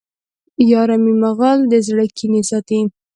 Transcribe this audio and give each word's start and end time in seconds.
یارمی 0.71 1.13
مغل 1.23 1.59
د 1.71 1.73
زړه 1.87 2.05
کینې 2.17 2.41
ساتي 2.49 2.79